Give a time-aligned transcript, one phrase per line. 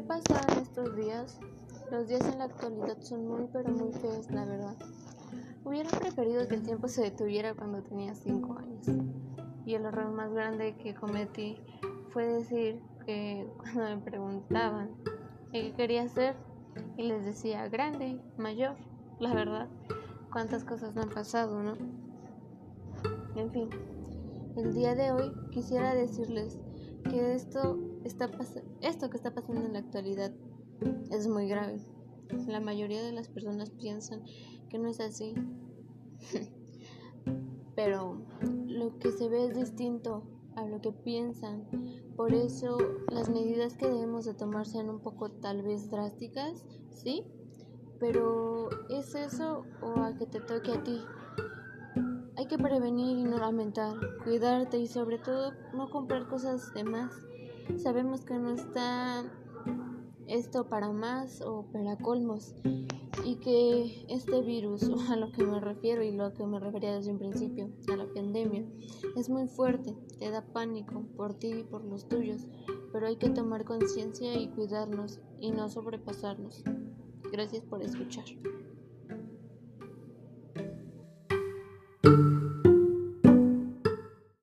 [0.00, 1.38] pasaban estos días,
[1.90, 4.76] los días en la actualidad son muy pero muy feos, la verdad.
[5.64, 8.86] Hubiera preferido que el tiempo se detuviera cuando tenía 5 años.
[9.64, 11.58] Y el error más grande que cometí
[12.10, 14.90] fue decir que cuando me preguntaban
[15.52, 16.36] qué quería hacer
[16.96, 18.76] y les decía grande, mayor,
[19.18, 19.68] la verdad,
[20.32, 21.76] cuántas cosas no han pasado, ¿no?
[23.34, 23.70] En fin,
[24.56, 26.58] el día de hoy quisiera decirles
[27.08, 28.30] que esto, está
[28.82, 30.32] esto que está pasando en la actualidad
[31.10, 31.80] es muy grave.
[32.46, 34.24] La mayoría de las personas piensan
[34.68, 35.34] que no es así.
[37.76, 38.26] Pero
[38.66, 40.24] lo que se ve es distinto
[40.56, 41.66] a lo que piensan.
[42.16, 42.78] Por eso
[43.10, 47.24] las medidas que debemos de tomar sean un poco tal vez drásticas, ¿sí?
[48.00, 51.00] Pero ¿es eso o a que te toque a ti?
[52.46, 57.12] Hay que prevenir y no lamentar, cuidarte y sobre todo no comprar cosas de más.
[57.76, 59.24] Sabemos que no está
[60.28, 62.54] esto para más o para colmos
[63.24, 66.94] y que este virus, o a lo que me refiero y lo que me refería
[66.94, 68.64] desde un principio, a la pandemia,
[69.16, 72.46] es muy fuerte, te da pánico por ti y por los tuyos,
[72.92, 76.62] pero hay que tomar conciencia y cuidarnos y no sobrepasarnos.
[77.32, 78.26] Gracias por escuchar.